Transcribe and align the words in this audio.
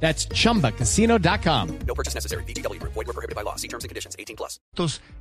That's 0.00 0.28
chumbacasino.com. 0.28 1.78
No 1.86 1.94
purchase 1.94 2.14
necessary. 2.14 2.44
BGW. 2.44 2.80
Void 2.80 2.94
were 2.94 3.12
prohibited 3.12 3.34
by 3.34 3.42
law. 3.42 3.56
See 3.56 3.68
terms 3.68 3.84
and 3.84 3.88
conditions. 3.88 4.14
18 4.16 4.36
plus. 4.36 4.60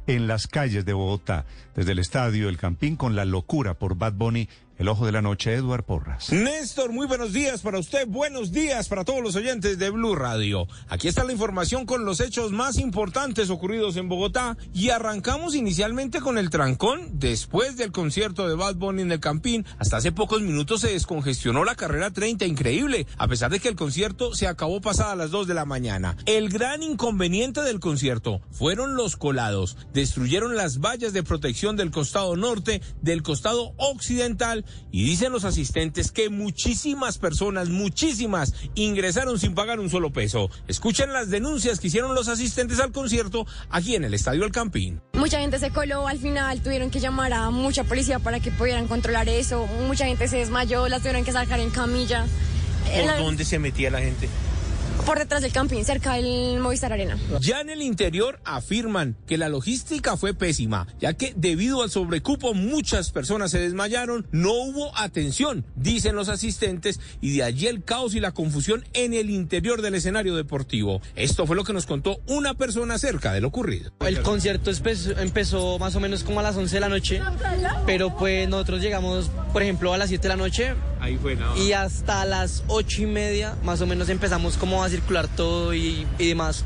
en 0.07 0.27
las 0.27 0.47
calles 0.47 0.85
de 0.85 0.93
Bogotá, 0.93 1.45
desde 1.75 1.93
el 1.93 1.99
estadio 1.99 2.47
El 2.49 2.57
Campín 2.57 2.95
con 2.95 3.15
la 3.15 3.25
locura 3.25 3.73
por 3.73 3.95
Bad 3.95 4.13
Bunny, 4.13 4.49
el 4.77 4.87
ojo 4.89 5.05
de 5.05 5.11
la 5.11 5.21
noche, 5.21 5.53
Eduard 5.53 5.83
Porras. 5.83 6.31
Néstor, 6.31 6.91
muy 6.91 7.07
buenos 7.07 7.31
días 7.31 7.61
para 7.61 7.79
usted, 7.79 8.07
buenos 8.07 8.51
días 8.51 8.89
para 8.89 9.05
todos 9.05 9.21
los 9.21 9.35
oyentes 9.35 9.79
de 9.79 9.89
Blue 9.89 10.15
Radio. 10.15 10.67
Aquí 10.89 11.07
está 11.07 11.23
la 11.23 11.31
información 11.31 11.85
con 11.85 12.03
los 12.03 12.19
hechos 12.19 12.51
más 12.51 12.77
importantes 12.77 13.49
ocurridos 13.49 13.95
en 13.95 14.09
Bogotá 14.09 14.57
y 14.73 14.89
arrancamos 14.89 15.55
inicialmente 15.55 16.19
con 16.19 16.37
el 16.37 16.49
trancón 16.49 17.19
después 17.19 17.77
del 17.77 17.91
concierto 17.93 18.47
de 18.47 18.55
Bad 18.55 18.75
Bunny 18.75 19.03
en 19.03 19.11
el 19.13 19.19
Campín. 19.19 19.65
Hasta 19.79 19.97
hace 19.97 20.11
pocos 20.11 20.41
minutos 20.41 20.81
se 20.81 20.91
descongestionó 20.91 21.63
la 21.63 21.75
carrera 21.75 22.11
30, 22.11 22.45
increíble, 22.45 23.07
a 23.17 23.27
pesar 23.27 23.51
de 23.51 23.59
que 23.59 23.69
el 23.69 23.75
concierto 23.75 24.33
se 24.35 24.47
acabó 24.47 24.81
pasada 24.81 25.15
las 25.15 25.31
2 25.31 25.47
de 25.47 25.53
la 25.53 25.65
mañana. 25.65 26.17
El 26.25 26.49
gran 26.49 26.83
inconveniente 26.83 27.61
del 27.61 27.79
concierto 27.79 28.41
fueron 28.51 28.95
los 28.95 29.15
colados. 29.15 29.77
Destruyeron 29.93 30.57
las 30.57 30.79
vallas 30.79 31.13
de 31.13 31.23
protección 31.23 31.77
del 31.77 31.91
costado 31.91 32.35
norte, 32.35 32.81
del 33.01 33.23
costado 33.23 33.73
occidental 33.77 34.64
y 34.91 35.05
dicen 35.05 35.31
los 35.31 35.43
asistentes 35.45 36.11
que 36.11 36.29
muchísimas 36.29 37.17
personas, 37.17 37.69
muchísimas, 37.69 38.53
ingresaron 38.75 39.39
sin 39.39 39.53
pagar 39.55 39.79
un 39.79 39.89
solo 39.89 40.11
peso. 40.11 40.49
Escuchen 40.67 41.11
las 41.13 41.29
denuncias 41.29 41.79
que 41.79 41.87
hicieron 41.87 42.15
los 42.15 42.27
asistentes 42.27 42.79
al 42.79 42.91
concierto 42.91 43.45
aquí 43.69 43.95
en 43.95 44.03
el 44.03 44.13
Estadio 44.13 44.43
El 44.45 44.51
Campín. 44.51 45.01
Mucha 45.13 45.39
gente 45.39 45.59
se 45.59 45.71
coló, 45.71 46.07
al 46.07 46.19
final 46.19 46.61
tuvieron 46.61 46.89
que 46.91 46.99
llamar 46.99 47.33
a 47.33 47.49
mucha 47.49 47.83
policía 47.83 48.19
para 48.19 48.39
que 48.39 48.51
pudieran 48.51 48.87
controlar 48.87 49.27
eso, 49.29 49.67
mucha 49.87 50.05
gente 50.05 50.27
se 50.27 50.37
desmayó, 50.37 50.87
las 50.87 51.01
tuvieron 51.01 51.23
que 51.25 51.31
sacar 51.31 51.59
en 51.59 51.69
camilla. 51.69 52.25
¿Por 52.95 53.05
La- 53.05 53.17
dónde 53.17 53.45
se 53.45 53.57
metía 53.59 53.89
la 53.89 53.99
gente? 53.99 54.29
Por 55.05 55.19
detrás 55.19 55.41
del 55.41 55.51
camping, 55.51 55.83
cerca 55.83 56.13
del 56.13 56.59
Movistar 56.59 56.91
Arena. 56.91 57.17
Ya 57.39 57.61
en 57.61 57.69
el 57.69 57.81
interior 57.81 58.39
afirman 58.43 59.15
que 59.27 59.37
la 59.37 59.49
logística 59.49 60.17
fue 60.17 60.33
pésima, 60.33 60.87
ya 60.99 61.13
que 61.13 61.33
debido 61.35 61.83
al 61.83 61.91
sobrecupo 61.91 62.53
muchas 62.53 63.11
personas 63.11 63.51
se 63.51 63.59
desmayaron, 63.59 64.27
no 64.31 64.51
hubo 64.51 64.97
atención, 64.97 65.65
dicen 65.75 66.15
los 66.15 66.29
asistentes, 66.29 66.99
y 67.21 67.37
de 67.37 67.43
allí 67.43 67.67
el 67.67 67.83
caos 67.83 68.15
y 68.15 68.19
la 68.19 68.31
confusión 68.31 68.83
en 68.93 69.13
el 69.13 69.29
interior 69.29 69.81
del 69.81 69.95
escenario 69.95 70.35
deportivo. 70.35 71.01
Esto 71.15 71.45
fue 71.45 71.55
lo 71.55 71.63
que 71.63 71.73
nos 71.73 71.85
contó 71.85 72.19
una 72.27 72.55
persona 72.55 72.95
acerca 72.95 73.31
de 73.31 73.41
lo 73.41 73.49
ocurrido. 73.49 73.91
El 73.99 74.21
concierto 74.21 74.71
empezó 75.17 75.77
más 75.79 75.95
o 75.95 75.99
menos 75.99 76.23
como 76.23 76.39
a 76.39 76.43
las 76.43 76.55
11 76.55 76.75
de 76.75 76.79
la 76.79 76.89
noche, 76.89 77.21
pero 77.85 78.15
pues 78.15 78.49
nosotros 78.49 78.81
llegamos, 78.81 79.29
por 79.53 79.61
ejemplo, 79.61 79.93
a 79.93 79.97
las 79.97 80.09
7 80.09 80.23
de 80.23 80.29
la 80.29 80.37
noche 80.37 80.73
Y 81.57 81.73
hasta 81.73 82.25
las 82.25 82.63
8 82.67 83.03
y 83.03 83.05
media 83.05 83.55
más 83.63 83.81
o 83.81 83.87
menos 83.87 84.09
empezamos 84.09 84.57
como 84.57 84.83
a 84.83 84.89
circular 84.89 85.27
todo 85.27 85.73
y, 85.73 86.05
y 86.17 86.27
demás. 86.27 86.63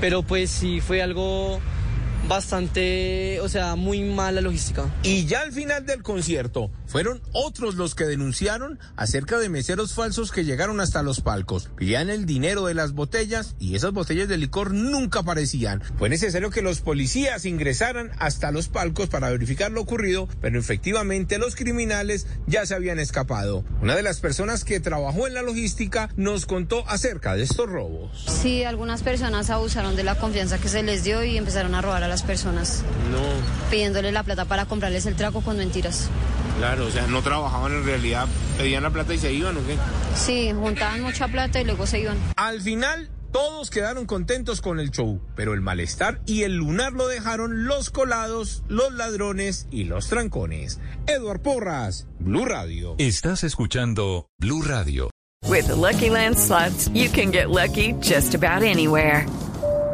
Pero 0.00 0.22
pues 0.22 0.50
sí 0.50 0.80
fue 0.80 1.02
algo 1.02 1.60
bastante, 2.28 3.40
o 3.40 3.48
sea, 3.48 3.76
muy 3.76 4.02
mala 4.02 4.40
logística. 4.40 4.84
Y 5.02 5.26
ya 5.26 5.42
al 5.42 5.52
final 5.52 5.86
del 5.86 6.02
concierto, 6.02 6.70
fueron 6.86 7.22
otros 7.32 7.76
los 7.76 7.94
que 7.94 8.04
denunciaron 8.04 8.78
acerca 8.96 9.38
de 9.38 9.48
meseros 9.48 9.94
falsos 9.94 10.32
que 10.32 10.44
llegaron 10.44 10.80
hasta 10.80 11.02
los 11.02 11.20
palcos. 11.20 11.70
Pedían 11.76 12.10
el 12.10 12.26
dinero 12.26 12.66
de 12.66 12.74
las 12.74 12.92
botellas 12.92 13.54
y 13.60 13.76
esas 13.76 13.92
botellas 13.92 14.28
de 14.28 14.36
licor 14.36 14.72
nunca 14.72 15.20
aparecían. 15.20 15.82
Fue 15.98 16.08
necesario 16.08 16.50
que 16.50 16.62
los 16.62 16.80
policías 16.80 17.44
ingresaran 17.44 18.10
hasta 18.18 18.50
los 18.50 18.68
palcos 18.68 19.08
para 19.08 19.30
verificar 19.30 19.70
lo 19.70 19.80
ocurrido, 19.80 20.28
pero 20.40 20.58
efectivamente 20.58 21.38
los 21.38 21.54
criminales 21.54 22.26
ya 22.46 22.66
se 22.66 22.74
habían 22.74 22.98
escapado. 22.98 23.64
Una 23.80 23.94
de 23.94 24.02
las 24.02 24.20
personas 24.20 24.64
que 24.64 24.80
trabajó 24.80 25.26
en 25.26 25.34
la 25.34 25.42
logística 25.42 26.10
nos 26.16 26.46
contó 26.46 26.88
acerca 26.88 27.34
de 27.34 27.42
estos 27.42 27.68
robos. 27.68 28.24
Sí, 28.26 28.64
algunas 28.64 29.02
personas 29.02 29.50
abusaron 29.50 29.96
de 29.96 30.04
la 30.04 30.16
confianza 30.16 30.58
que 30.58 30.68
se 30.68 30.82
les 30.82 31.04
dio 31.04 31.22
y 31.24 31.36
empezaron 31.36 31.74
a 31.74 31.82
robar 31.82 32.02
a 32.02 32.08
las 32.10 32.22
personas, 32.22 32.82
No, 33.10 33.22
pidiéndole 33.70 34.12
la 34.12 34.22
plata 34.22 34.44
para 34.44 34.66
comprarles 34.66 35.06
el 35.06 35.14
trago 35.16 35.40
con 35.40 35.56
mentiras. 35.56 36.08
claro, 36.58 36.86
o 36.86 36.90
sea, 36.90 37.06
no 37.06 37.22
trabajaban 37.22 37.72
en 37.72 37.84
realidad, 37.86 38.26
pedían 38.58 38.82
la 38.82 38.90
plata 38.90 39.14
y 39.14 39.18
se 39.18 39.32
iban 39.32 39.56
o 39.56 39.60
qué. 39.66 39.76
Sí, 40.14 40.52
juntaban 40.52 41.00
mucha 41.00 41.26
plata 41.28 41.60
y 41.60 41.64
luego 41.64 41.86
se 41.86 42.00
iban. 42.00 42.18
Al 42.36 42.60
final, 42.60 43.08
todos 43.32 43.70
quedaron 43.70 44.06
contentos 44.06 44.60
con 44.60 44.80
el 44.80 44.90
show, 44.90 45.20
pero 45.36 45.54
el 45.54 45.60
malestar 45.60 46.20
y 46.26 46.42
el 46.42 46.56
lunar 46.56 46.92
lo 46.92 47.06
dejaron 47.06 47.64
los 47.66 47.90
colados, 47.90 48.62
los 48.68 48.92
ladrones 48.92 49.66
y 49.70 49.84
los 49.84 50.08
trancones. 50.08 50.80
Edward 51.06 51.40
Porras, 51.40 52.06
Blue 52.18 52.44
Radio. 52.44 52.96
Estás 52.98 53.44
escuchando 53.44 54.26
Blue 54.38 54.62
Radio. 54.62 55.10
With 55.48 55.68
the 55.68 55.76
Lucky 55.76 56.10
Land 56.10 56.36
slots, 56.36 56.90
you 56.92 57.08
can 57.08 57.30
get 57.30 57.48
lucky 57.48 57.94
just 58.02 58.34
about 58.34 58.62
anywhere. 58.62 59.24